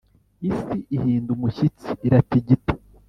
[0.47, 2.73] isi ihinda umushyitsi, iratigita.